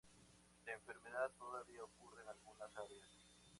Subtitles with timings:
[0.65, 3.07] La enfermedad todavía ocurre en algunas áreas.